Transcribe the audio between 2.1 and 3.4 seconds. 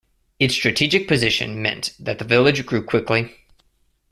the village grew quickly.